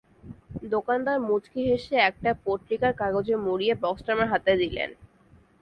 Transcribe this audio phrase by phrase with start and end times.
[0.71, 4.89] দোকানদার মুচকি হেসে একটা পত্রিকার কাগজে মুড়িয়ে বক্সটা আমার হাতে দিলেন।